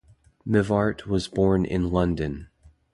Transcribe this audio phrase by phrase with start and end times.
[0.47, 2.47] Mivart was born in London.